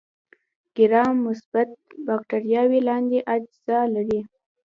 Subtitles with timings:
[0.77, 1.69] ګرام مثبت
[2.05, 4.21] بکټریاوې لاندې اجزا لري.